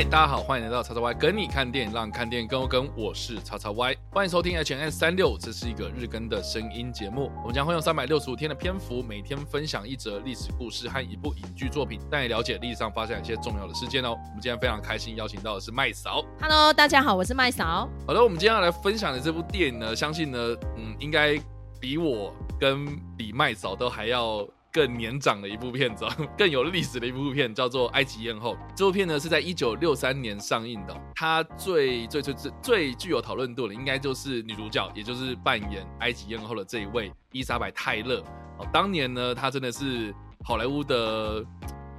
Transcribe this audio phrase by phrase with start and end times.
[0.00, 2.90] 嗨，大家好，欢迎来到叉叉 Y 跟你看电影，让看电影更有梗。
[2.96, 7.30] 我是叉叉 Y，欢迎收听 H N S 三六，这是一个日更的声音节目。
[7.42, 14.12] 我们将会用三百六十五天的篇幅，每天分享一则历史故事和一部影剧作品，带你了解历史上发生一些重要的事件哦。
[14.12, 16.24] 我们今天非常开心邀请到的是麦嫂。
[16.40, 17.86] Hello，大家好，我是麦嫂。
[18.06, 20.38] 好的，我们今天要来分享的这部电影呢，相信呢，
[20.78, 21.38] 嗯，应该
[21.78, 22.86] 比我跟
[23.18, 26.06] 比麦嫂都还要更年长的一部片子、
[26.38, 28.54] 更有历史的一部片，叫做《埃及艳后》。
[28.74, 38.22] 这部片呢是在一九六三年上映的、它最最最最最具有讨论度的，应该就是女主角，也就是扮演埃及艳后的这一位伊莎白泰勒。
[38.58, 41.44] 哦，当年呢，她真的是好莱坞的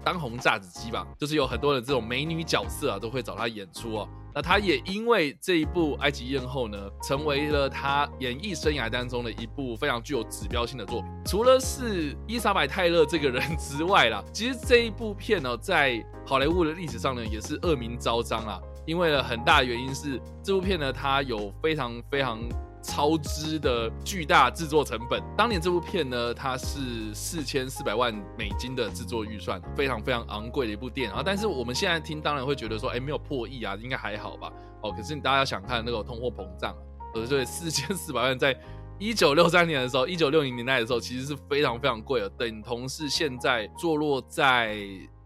[0.04, 4.10] 当红炸子鸡吧，就是有很多的这种美女角色啊，都会找她演出哦。
[4.34, 11.12] 那他也因为这一部《埃及艳后》呢，成为了他演艺生涯当中的一部非常具有指标性的作品。
[11.26, 18.60] 除了是伊莎白泰勒这个人之外啦，其实这一部片呢，在好莱坞的历史上呢，也是恶名昭彰啦。
[18.86, 22.40] 因为呢，很大的原因是这部片呢，它有非常非常
[22.82, 25.22] 超支的巨大制作成本。
[25.38, 31.22] 当年这部片呢，它是四千四百万美金的制作预算，非常非常昂贵的一部电影啊。
[31.26, 34.52] 但是我们现在听，当然会觉得说，哎，没有破亿啊，应该还好吧？
[34.82, 36.76] 哦，可是你大家想看那个通货膨胀，
[37.14, 38.58] 呃，对，四千四百万在
[39.00, 44.78] 一九六三年的时候，一九六零年代的时候，其实是非常非常贵的，等同是现在坐落在。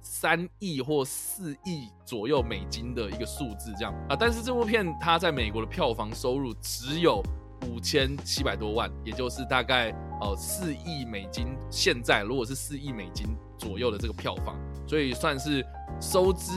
[0.07, 7.23] 三亿或四亿左右美金的一个数字，这样啊，但是这部片它在美国的票房收入只有
[7.69, 11.55] 五千七百多万，也就是大概呃四亿美金。
[11.69, 14.57] 现在如果是四亿美金左右的这个票房，
[14.87, 15.65] 所以算是
[15.99, 16.51] 收支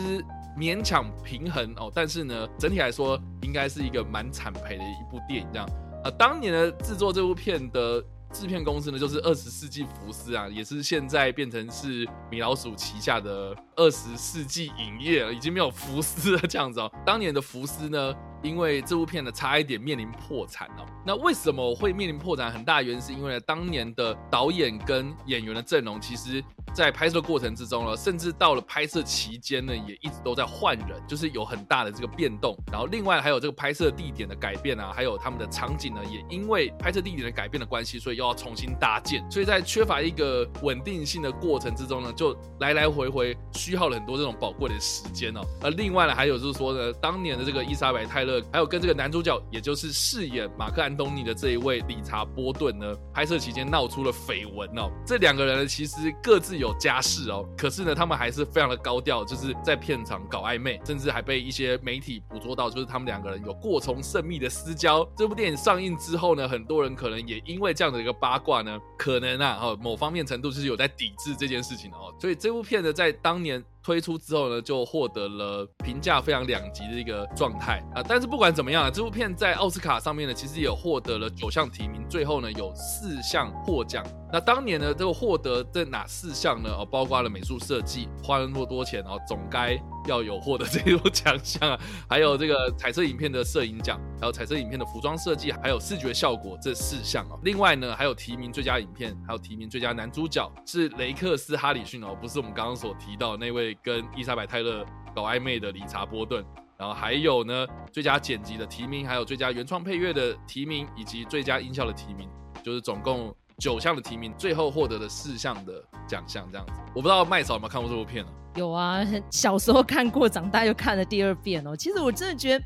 [0.57, 1.91] 勉强平衡哦。
[1.95, 5.69] 但是呢，整体来说应该是一个蛮惨赔的一部电影，这样
[6.05, 6.11] 啊。
[6.19, 8.05] 当年的制作这部片的。
[8.31, 16.93] 制片公司呢，就是二十世纪福斯啊，也是现在变成是米老鼠旗下的二十世纪影业了，已经没有福斯了这样子哦。
[17.07, 20.87] 当年的福斯呢，因为这部片呢差一点面临破产哦。
[21.05, 22.51] 那为什么会面临破产？
[22.51, 26.43] 很大原因是因为，当年的导演跟演员的阵容，其实
[26.79, 32.57] 在拍摄过程之中呢，甚至到了拍摄期间呢，也一直都在换人，就是有很大的这个变动。
[32.71, 39.29] 然后另外还有这个拍摄地点的改变啊，还有他们的场景呢，也因为拍摄地点的改变的关系，所以又要重新搭建。
[39.29, 45.41] 所以在缺乏一个稳定性的过程之中呢，就来来回回虚耗了很多这种宝贵的时间哦。
[45.61, 54.89] 而另外呢，还有就是说呢，当年的这个伊莎白泰勒，还有跟这个男主角，也就是饰演马克安东尼的这一位理查波顿呢，拍摄期间闹出了绯闻哦。
[55.05, 65.09] 这两个人呢，其实各自有家世哦，可是呢，他们还是非常的高调，就是在片场搞暧昧，甚至还被一些媒体捕捉到，就是他们两个人有过从甚密的私交。
[65.17, 72.15] 这部电影上映之后呢，很多人可能也因为这样的一个八卦呢，可能啊，哦，某方面程度就是有在抵制这件事情哦。
[72.21, 73.63] 所以这部片呢，在当年。
[73.89, 78.03] 推出之后呢，就获得了评价非常两极的一个状态啊。
[78.07, 84.05] 但是不管怎么样啊，这部片在奥斯卡上面呢，其实也获得了九项提名，最后呢有四项获奖。
[84.31, 86.69] 那当年呢，这个获得这哪四项呢？
[86.79, 89.75] 哦，包括了美术设计，花了那么多钱哦，总该
[90.07, 91.81] 要有获得这种奖项啊。
[92.09, 97.39] 还有这个彩色影片的摄影奖，还有彩色影片的服装设计，还有视觉效果这四项哦。
[97.43, 103.69] 另外呢，还有提名最佳影片，还有提名最佳男主角是雷克斯哈里逊哦，不是我们刚刚所提到那位。
[103.83, 106.45] 跟伊莎白泰勒搞暧昧的理查波顿，
[106.77, 112.29] 然后还有呢最佳剪辑的提名，还有最佳原创配乐的提名，以及最佳音效的提名，
[112.63, 116.49] 就是总共九项的提名，最后获得了四项的奖项。
[116.53, 118.31] 这样子，我不知道麦嫂有没有看过这部片呢？
[118.55, 121.77] 有啊， 小时候看过，长大又看了第二遍哦。
[121.77, 122.65] 其实我真的觉得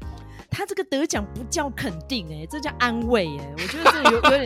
[0.52, 4.44] 他这个得奖不叫肯定哎、这叫安慰哎、我觉得这有有点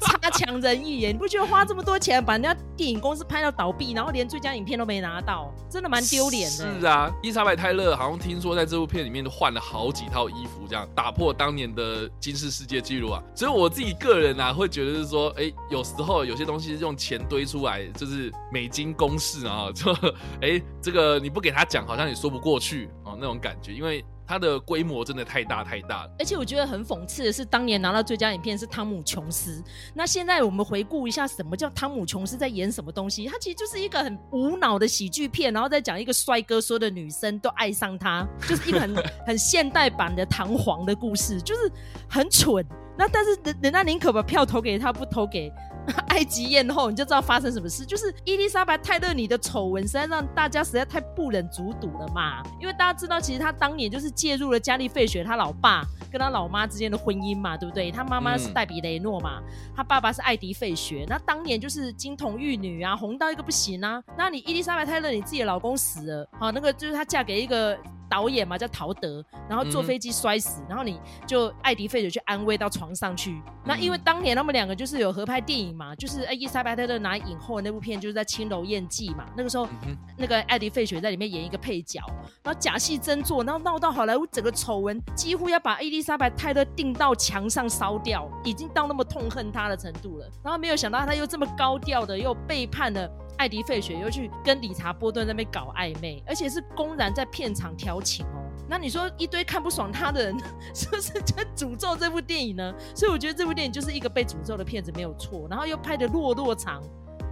[0.00, 13.20] 差强人意耶、你不觉得花这么多钱把人家电影公司拍到倒闭，然后连最佳影片都没拿到，真的蛮丢脸的、是啊，伊莎白泰勒好像听说在这部片里面都换了好几套衣服，这样打破当年的金氏世界纪录啊。
[13.34, 19.92] 所以我自己个人啊，会觉得是说，哎、有时候有些东西用钱堆出来，就是美金公式啊，就
[20.40, 24.04] 哎、欸，这个你不给他讲，好像也说不过去啊，那种感觉，因为。
[24.28, 29.64] 它的规模真的太大太大了，而且我觉得很讽刺的是，当年拿到最佳影片是汤姆琼斯。
[29.94, 33.24] 那现在我们回顾一下，什么叫汤姆琼斯在演什么东西？
[33.24, 38.94] 它其实就是一个很无脑的喜剧片，然后再讲一个帅哥说的女生都爱上他，就是一个很
[39.26, 41.72] 很现代版的弹簧的故事，就是
[42.06, 42.62] 很蠢。
[42.98, 45.50] 那但是人人家宁可把票投给他，不投给
[46.08, 47.86] 埃及艳后，你就知道发生什么事。
[47.86, 52.42] 就是伊丽莎白泰勒你的丑闻，实在让大家实在太不忍卒睹了嘛。
[52.60, 57.90] 因为大家知道，其实他当年就是介入了加利费雪他老爸跟他老妈之间的婚姻嘛，对不对？
[57.92, 59.40] 他妈妈是黛比雷诺嘛，
[59.76, 61.06] 他爸爸是艾迪费雪。
[61.08, 64.02] 那当年就是金童玉女啊，红到一个不行啊。
[64.16, 67.78] 那你伊丽莎白泰勒你自己的老公死了，好，那个就是她嫁给一个。
[68.08, 73.40] 导演嘛，叫陶德，然后坐飞机摔死，然后你就艾迪费雪去安慰到床上去。
[73.64, 79.68] 那因为当年他们两个就是有合拍电影嘛，就是伊莎白泰勒拿影后的那部片就是在《青楼艳妓》嘛，那个时候
[80.16, 82.00] 那个艾迪费雪在里面演一个配角，
[82.42, 90.28] 然后假戏真做，然后闹到好莱坞整个丑闻几乎要把伊丽莎白泰勒钉到墙上烧掉，已经到那么痛恨她的程度了。
[90.42, 93.10] 然后没有想到他又这么高调的又背叛了。
[93.38, 98.44] 艾迪·费雪又去跟理查·波顿那边搞暧昧，而且是公然在片场调情哦。
[98.68, 100.36] 那你说一堆看不爽他的人，
[100.74, 102.74] 是不是在诅咒这部电影呢？
[102.94, 105.46] 所以我觉得这部电影就是一个被诅咒的片子，没有错。
[105.48, 106.82] 然后又拍的落落长，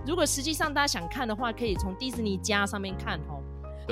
[0.06, 3.43] 如果实际上大家想看的话，可以从迪士尼家上面看哦，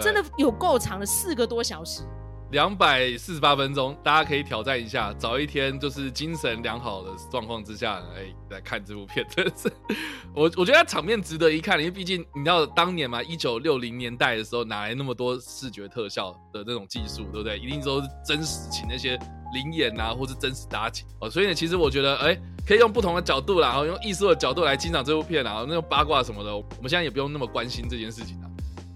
[0.00, 2.02] 真的有够长的四个多小时。
[2.50, 9.72] 两百四十八分钟，大家可以挑战一下，找一天就是精神良好的状况之下，哎，来看这部片，真是
[10.34, 17.58] 我我觉得场面值得一看，因为毕竟你知道当年嘛，一九六零年代的时候，哪来那么多视觉特效的那种技术，对不对？
[17.58, 19.18] 一定都是真实请那些
[19.52, 21.28] 灵演啊，或是真实搭景哦。
[21.28, 28.50] 所以呢，其实我觉得，哎，可以用不同的角度啦，然后用艺术的角度来欣赏这部片然后，那种八卦什么的，我们现在也不用那么关心这件事情了。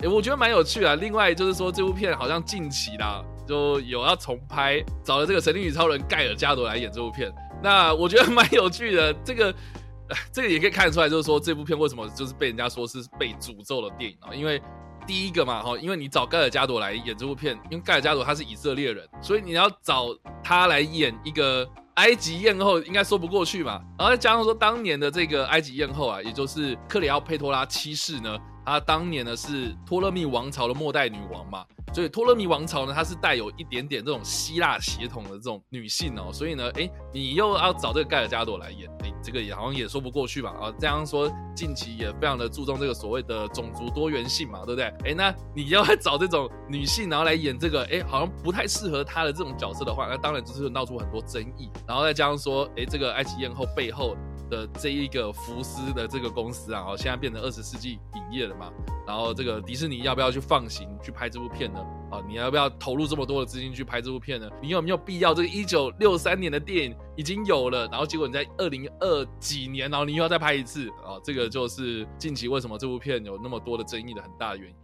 [0.05, 0.95] 哎，我觉得蛮有趣啊。
[0.95, 3.25] 另外就是说，这部片好像近期啦。
[3.49, 9.13] 就有要重拍，找了这个神力女超人盖尔加朵来演这部片，那我觉得蛮有趣的。
[9.25, 9.55] 这个，
[10.31, 14.35] 这个也可以看得出来，就是说这部片为什么就是被人家说是被诅咒的电影啊？
[14.35, 14.61] 因为
[15.07, 20.09] 第一个嘛，哈，因为你找盖尔加朵来演这部片，因为盖尔加朵他是以色列人，所以你要找
[20.45, 23.81] 他来演一个埃及艳后，应该说不过去嘛。
[23.99, 28.37] 然后再加上说，当年的这个埃及艳后啊，也就是克里奥佩托拉七世呢，
[28.69, 31.65] 她当年呢是托勒密王朝的末代女王嘛。
[31.95, 40.51] 所以托勒密王朝呢，它是带有一点点这种希腊血统的这种女性哦，所以呢，哎，你又要找这个盖尔加朵来演，哎，这个也好像也说不过去吧？
[40.61, 44.85] 啊，这样说近期也非常的注重这个所谓的种族多元性嘛，对不对？
[45.11, 51.71] 哎，那你要找这种女性然后来演这个，哎，好像不太适合她的这种角色的话，那当然就是闹出很多争议。
[51.87, 54.15] 然后再加上说，哎，这个埃及艳后背后
[54.49, 58.73] 的这一个福斯的这个公司啊，哦，现在变成二十世纪影业了嘛。
[59.07, 61.81] 然后这个迪士尼要不要去放行去拍这部片呢？
[62.11, 64.49] 啊，你要不要投入这么多的资金去拍这部片呢？
[64.61, 65.33] 你有没有必要？
[65.33, 71.21] 这个一九六三年的电影已经有了，然后结果你在二零二几年，然后你又要再拍一次啊？
[71.23, 74.77] 这个就是近期为什么这部片有那么多的争议的很大的原因。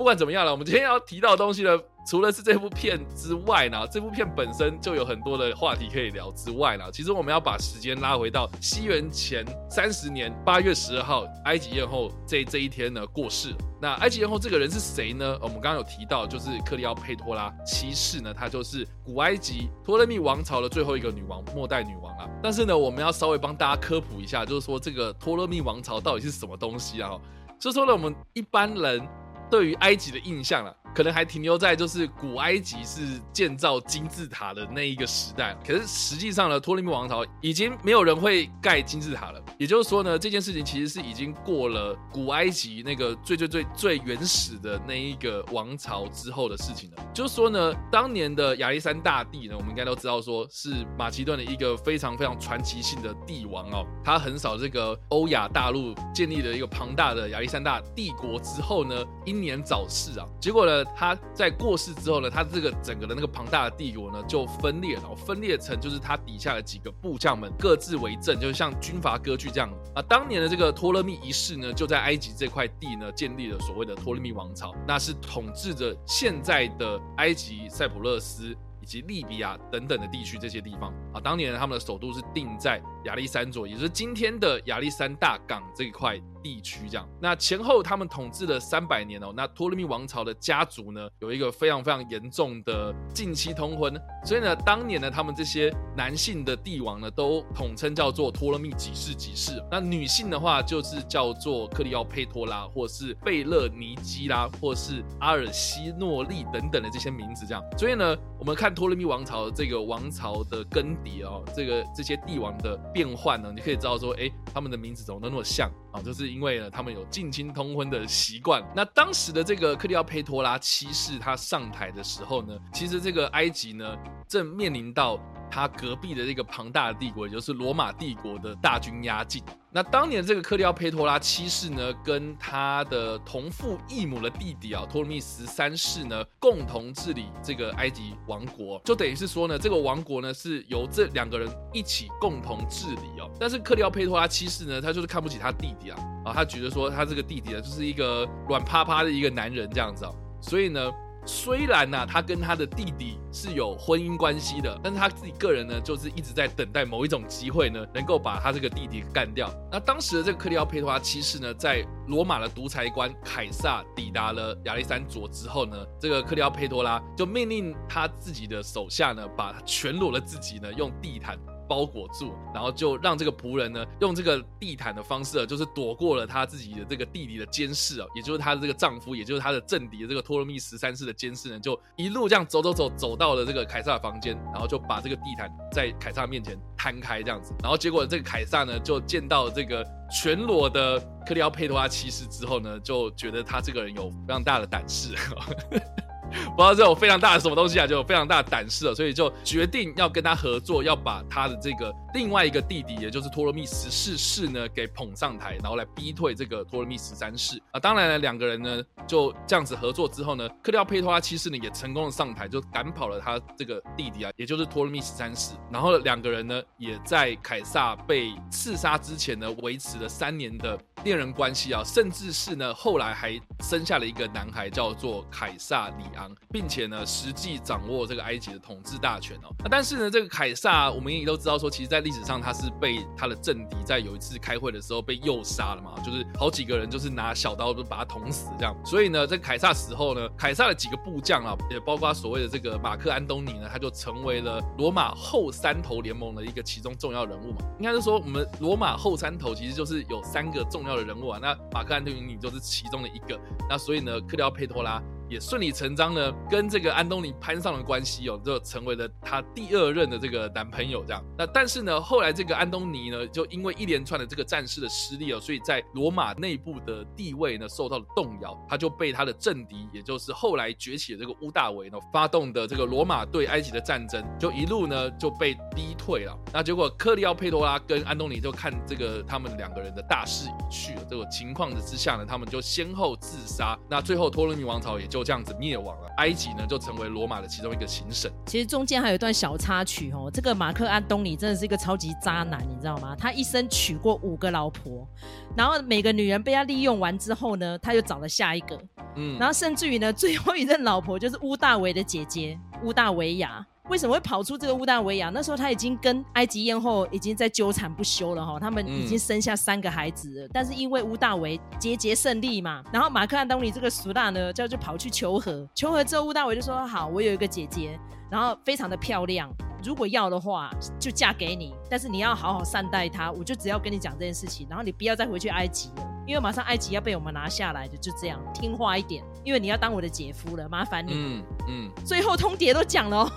[0.00, 13.54] 不管怎么样了，我们今天要提到的东西呢，除了是这部片之外呢，这部片本身就有很多的话题可以聊之外呢，其实我们要把时间拉回到西元前三十年八月十二号，埃及艳后这这一天呢过世。
[13.78, 15.38] 那埃及艳后这个人是谁呢？
[15.42, 22.26] 我们刚刚有提到，就是克里奥佩托拉七世呢，她就是古埃及托勒密王朝的最后一个女王，末代女王啊。
[22.42, 27.10] 但是呢，我们要稍微帮大家科普一下，就是说这个托勒密王朝到底是什么东西啊？
[27.58, 29.06] 就说呢，我们一般人。
[29.50, 30.74] 对于埃及的印象了。
[30.94, 39.40] 可能还停留在就是古埃及是建造金字塔的那一个时代，可是实际上呢，托勒密王朝已经没有人会盖金字塔了。
[39.58, 46.96] 也就是说呢，这件事情其实是已经过了古埃及那个最最最最原始的那一个王朝之后的事情了。
[47.14, 53.86] 就是说呢，当年的亚历山大帝呢，我们应该都知道说是马其顿的一个非常非常传奇性的帝王哦。
[54.04, 60.26] 他横扫这个欧亚大陆，建立了一个庞大的亚历山大帝国之后呢，英年早逝啊。
[60.40, 60.79] 结果呢？
[60.96, 70.02] 他在过世之后呢，他这个整个的那个庞大的帝国呢就分裂了，分裂成就是他底下的几个部将们各自为政，就是像军阀割据这样啊。
[70.02, 78.56] 当年的这个托勒密一世呢，就在埃及这块地呢建立了所谓的托勒密王朝，那是统治着现在的埃及、塞浦路斯。
[78.90, 86.88] 及利比亚等等的地区，这些地方啊，当年他们的首都是定在亚历山卓，也就是今天的亚历山大港这一块地区。
[86.88, 89.32] 这样，那前后他们统治了三百年哦。
[89.36, 93.94] 那托勒密王朝的家族呢，有一个非常非常严重的近期通婚，
[94.24, 99.62] 所以呢，当年呢，他们这些男性的帝王呢，都统称叫做托勒密几世几世。
[99.70, 107.46] 那女性的话，就是叫做克里奥佩托拉，或是贝勒尼基拉，或是阿尔西诺利等等的这些名字。
[107.46, 108.74] 这样，所以呢，我们看。
[108.80, 116.00] 托勒密王朝这个王朝的更迭哦，这个这些帝王的变换呢，你可以知道说，哎，他们的名字怎么都那么像啊？
[116.00, 118.66] 就是因为呢，他们有近亲通婚的习惯。
[118.74, 123.94] 那当时的这个克利奥佩托拉七世他上台的时候呢，其实这个埃及呢
[124.26, 125.20] 正面临到。
[125.50, 129.42] 他隔壁的这个庞大的帝国，也就是罗马帝国的大军压境。
[129.72, 143.30] 那当年这个克里奥佩托拉七世呢，跟他的同父异母的弟弟啊，托勒密十三世呢，共同治理这个埃及王国，就等于是说呢，这个王国呢是由这两个人一起共同治理哦。
[143.38, 150.90] 但是克里奥佩托拉七世呢，他就是看不起他弟弟啊，啊，他觉得说他这个弟弟呢，就是一个软趴趴的一个男人这样子啊，所以呢。
[151.26, 159.52] 虽然呢，他跟他的弟弟是有婚姻关系的，但是他自己个人呢，就是一直在等待某一种机会呢，能够把他这个弟弟干掉。
[159.70, 171.38] 那当时的这个克里奥佩托拉骑士呢，在罗马的独裁官凯撒抵达了亚历山卓之后呢，这个克里奥佩托拉就命令他自己的手下呢，把全裸的自己呢，用地毯。
[171.70, 195.14] 包裹住，然后就让这个仆人呢，用这个地毯的方式，就是躲过了他自己的这个弟弟的监视啊，也就是他的这个丈夫，也就是他的政敌这个托勒密十三世的监视呢，就一路这样走走走，走到了这个凯撒的房间，然后就把这个地毯在凯撒面前摊开这样子，然后结果这个凯撒呢，就见到这个全裸的克里奥佩托拉骑士之后呢，就觉得他这个人有非常大的胆识。
[196.30, 207.80] 不知道这有非常大的什么东西啊，就有非常大的胆识了，所以就决定要跟他合作，要把他的这个另外一个弟弟，也就是托勒密十四世呢，给捧上台，然后来逼退这个托勒密十三世啊。
[207.80, 215.54] 当然了，两个人呢就这样子合作之后呢，克里奥佩托拉七世呢也成功的上台，就赶跑了他这个弟弟啊，也就是托勒密十三世。
[215.70, 226.04] 然后两个人呢也在凯撒被刺杀之前呢，维持了三年的恋人关系啊，甚至是呢后来还生下了一个男孩，叫做凯撒里
[226.50, 229.54] 并且呢，实际掌握这个埃及的统治大权哦。
[229.60, 238.76] 那但是呢，这个凯撒，我们也都知道说，其实在历史上他是被他的政敌在有一次开会的时候被诱杀了嘛，就是好几个人就是拿小刀都把他捅死这样。
[238.84, 247.58] 所以呢，这凯撒死后呢，凯撒的几个部将啊，也包括所谓的这个马克安东尼呢，他就成为了罗马后三头联盟的一个其中重要人物嘛。
[247.78, 251.38] 应该是说，我们罗马后三头其实就是有三个重要的人物啊。
[251.40, 253.38] 那马克安东尼就是其中的一个。
[253.68, 255.02] 那所以呢，克里奥佩托拉。
[255.30, 261.24] 也顺理成章呢，跟这个安东尼攀上了关系哦，就成为了他第二任的这个男朋友这样。
[261.38, 276.36] 那但是呢，后来这个安东尼呢，就因为一连串的这个战事的失利哦，所以在罗马内部的地位呢受到了动摇，他就被他的政敌，也就是后来崛起的这个乌大维呢发动的这个罗马对埃及的战争，就一路呢就被逼退了。
[276.52, 283.78] 那结果克里奥佩托拉跟安东尼就看这个他们两个人的大势已去了，这个情况之下呢，他们就先后自杀。
[283.88, 285.19] 那最后托勒密王朝也就。
[285.20, 288.32] 就这样子灭亡了，埃及呢就成为罗马的其中一个行省。
[288.46, 293.14] 其实中间还有一段小插曲哦，这个马克安东尼真的是一个超级渣男，你知道吗？
[293.18, 295.06] 他一生娶过五个老婆，
[295.54, 298.80] 然后每个女人被他利用完之后呢，他又找了下一个，
[299.16, 303.66] 嗯，然后甚至于呢，最后一任老婆就是乌大维的姐姐乌大维亚。
[303.90, 305.30] 为什么会跑出这个乌大维亚？
[305.30, 310.48] 那时候他已经跟埃及艳后已经在纠缠不休了哈，他们已经生下三个孩子了。
[310.52, 315.68] 但是因为乌大维节节胜利嘛，然后马克安东尼这个俗大呢，就就跑去求和。
[315.74, 317.98] 求和之后，乌大维就说：“好，我有一个姐姐，
[318.30, 320.70] 然后非常的漂亮，如果要的话
[321.00, 323.32] 就嫁给你，但是你要好好善待她。
[323.32, 331.12] 我就只要跟你讲这件事情，然后你不要再回去埃及了，因为马上埃及要被我们拿下来的，就这样听话一点，因为你要当我的姐夫了，麻烦你。
[331.12, 333.28] 嗯嗯，最后通牒都讲了。”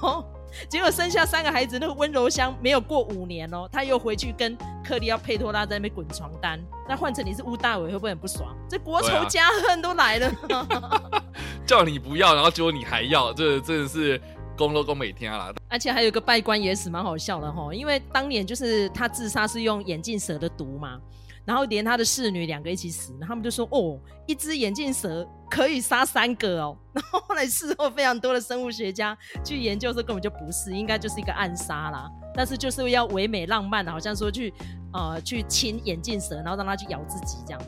[0.70, 6.60] 结果生下三个孩子，那个温柔乡没有过五年哦，他又回去跟克里奥佩托拉在那边滚床单。
[6.88, 8.56] 那换成你是乌大伟，会不会很不爽？
[8.70, 10.32] 这国仇家恨都来了，
[11.66, 14.20] 叫你不要，然后结果你还要，这真的是
[14.58, 15.54] 公都公每天啦。
[15.70, 21.00] 而且还有个拜官也死，蛮好笑的哈，因为当年就是他自杀是用眼镜蛇的毒嘛。
[21.46, 26.78] 然后连他的侍女两个一起死，然后他们就说：“哦，一只眼镜蛇可以杀三个哦。
[26.94, 32.10] ”然后后来事后非常多的生物学家去研究，说根本就不是，应该就是一个暗杀啦。
[32.34, 34.54] 但是就是要唯美浪漫的，好像说去
[34.94, 37.62] 呃去亲眼镜蛇，然后让它去咬自己这样。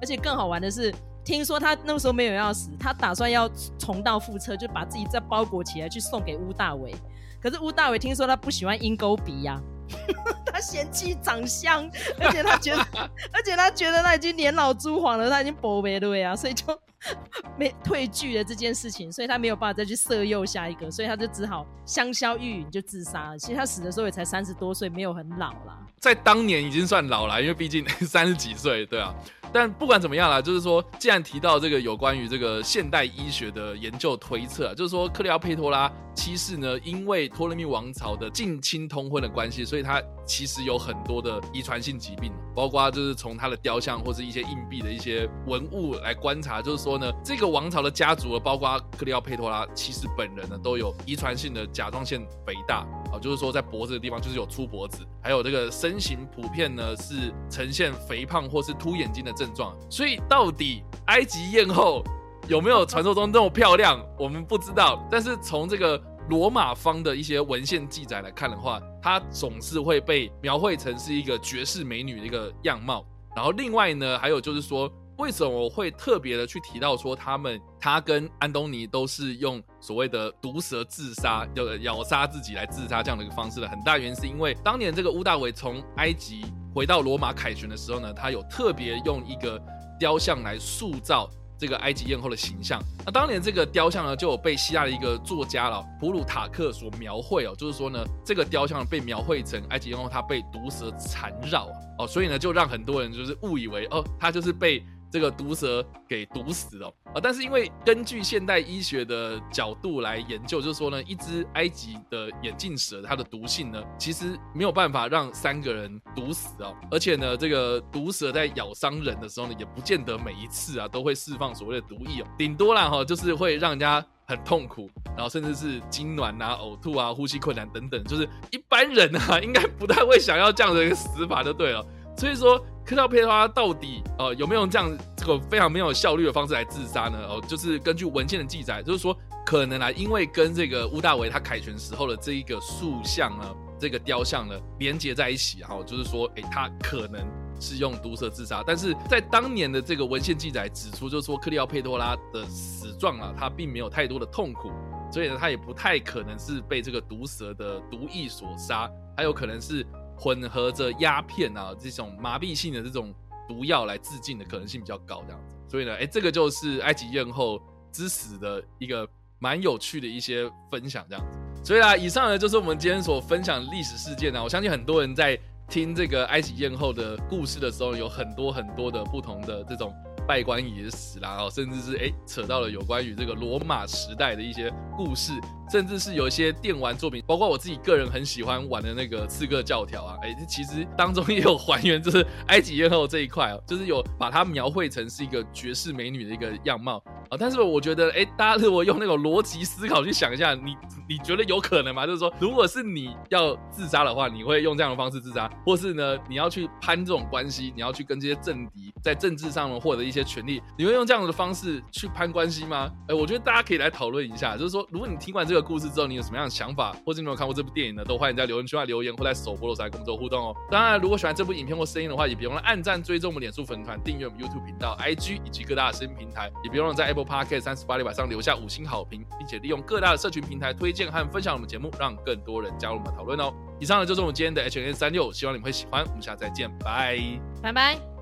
[0.00, 6.94] 而且更好玩的是，听说他那个时候没有要死，他打算要重蹈覆辙，就把自己再包裹起来去送给乌大伟。
[7.42, 9.60] 可是乌大伟听说他不喜欢鹰钩鼻呀。
[10.52, 11.88] 他嫌弃长相，
[12.18, 12.84] 而且他觉得，
[13.32, 16.66] 而且他觉得他已经年老珠黄了，他已经薄没了呀，所以就
[17.58, 23.38] 没退剧了这件事情，所以他没有办法再去色诱下一个，所以他就只好香消玉殒就自杀了。
[23.38, 29.14] 其实他死的时候也才三十多岁，没有很老啦，在当年已经算老了，因为毕竟 三十几岁，对啊。
[29.52, 52.78] 但不管怎么样啦，就是说，既然提到这个有关于这个现代医学的研究推测，就是说，克里奥佩托拉七世呢，因为托勒密王朝的近亲通婚的关系，所以他其实有很多的遗传性疾病，包括就是从他的雕像或是一些硬币的一些文物来观察，就是说呢，这个王朝的家族啊，包括克里奥佩托拉其实本人呢，都有遗传性的甲状腺肥大
[53.12, 59.36] 啊，就是说在脖子的地方就是有粗脖子，还有这个身形普遍呢是呈现肥胖或是凸眼睛的。
[59.36, 62.02] 症状，所以到底埃及艳后
[62.48, 65.06] 有没有传说中那么漂亮，我们不知道。
[65.10, 73.04] 但是从这个罗马方的一些文献记载来看的话，她总是会被描绘成是一个绝世美女的一个样貌。
[73.36, 83.68] 然后另外呢，还有就是说，为什么我会特别的去提到说他们他跟安东尼都是用所谓的毒蛇自杀，就咬杀自己来自杀这样的一个方式的？
[83.68, 86.44] 很大原因是因为当年这个乌大维从埃及
[86.74, 89.60] 回到罗马凯旋的时候呢，他有特别用一个
[89.98, 91.30] 雕像来塑造。
[91.58, 101.66] 这个埃及艳后的形象，那当年这个雕像呢，就有被希腊的一个作家了普鲁塔克所描绘哦，就是说呢，这个雕像被描绘成埃及艳后她被毒蛇缠绕
[101.98, 104.84] 哦，所以呢，就让很多人就是误以为哦，她就是被。
[105.10, 107.20] 这个毒蛇给毒死了啊！
[107.22, 116.74] 但是因为根据现代医学的角度来研究，就是说呢，一只埃及的眼镜蛇它的毒性呢，其实没有办法让三个人毒死哦。
[116.90, 131.86] 而且呢，这个毒蛇在咬伤人的时候呢，也不见得每一次啊都会释放所谓的毒液哦，顶多啦哈，就是会让人家很痛苦，然后甚至是痉挛啊、呕吐啊、呼吸困难等等，就是一般人啊应该不太会想要这样的一个死法就对了。
[132.16, 132.64] 所以说。
[132.88, 137.18] 克利奥佩托拉到底呃有没有这样这个非常没有效率的方式来自杀呢？
[137.28, 139.12] 哦，就是根据文献的记载，就是说
[139.44, 147.26] 可能啊，因为跟这个乌大维他凯旋时候的这一个塑像呢，这个雕像呢连接在一起，然后就是说，哎，他可能
[147.58, 148.62] 是用毒蛇自杀。
[148.64, 154.70] 但是在当年的这个文献记载指出，就是说克利奥佩托拉的死状啊，他并没有太多的痛苦，
[155.10, 159.84] 所以呢，他也不太可能是被这个毒蛇的毒液所杀，还有可能是。
[160.16, 163.14] 混合着鸦片啊，这种麻痹性的这种
[163.48, 165.54] 毒药来自尽的可能性比较高，这样子。
[165.68, 167.60] 所以呢，哎，这个就是埃及艳后
[167.92, 169.08] 之死的一个
[169.38, 171.38] 蛮有趣的一些分享，这样子。
[171.64, 174.42] 所以啊，以上呢就是我们今天所分享历史事件呢。
[174.42, 179.94] 我相信很多人在听这个埃及艳后的故事的时候，有很多很多的不同的这种。
[180.28, 185.32] 拜官野史啦，哦，甚至是哎扯到了有关于这个罗马时代的一些故事，
[185.70, 197.36] 甚至是有一些电玩作品，包括我自己个人很喜欢玩的那个刺客教条啊，哎，其实当中也有还原，就是埃及艳后这一块哦，就是有把它描绘成是一个绝世美女的一个样貌啊。
[197.38, 200.76] 但是我觉得，哎，大家如果用那种逻辑思考去想一下，你
[201.08, 202.06] 你觉得有可能吗？
[202.06, 212.90] 就是说，如果是你要自杀的话，你会用这样的方式自杀，或是呢，你要去攀这种关系，你要去跟这些政敌在政治上呢获得一些权利，你会用这样的方式去攀关系吗？
[213.08, 214.56] 哎，我觉得大家可以来讨论一下。
[214.56, 218.04] 就是说，如果你听完这个故事之后，你有什么样的想法，或者你有没有看过这部电影呢？
[218.04, 220.54] 都欢迎在留言区留言，或在首播的时候跟我们做互动哦。
[220.70, 233.52] 当然，如果喜欢这部影片或声音的话，也别忘了按赞、追踪我们脸书粉团、订阅我们 YouTube 频道、IG 以及各大声音平台，也别忘了在 Apple Podcast 三十八里晚上留下五星好评，并且利用各大的社群平台推荐和分享我们节目，让更多人加入我们讨论哦。
[233.78, 236.04] 以上呢就是我们今天的 H N 三六，希望你们会喜欢。
[236.06, 237.18] 我们下次再见，拜
[237.62, 238.15] 拜拜。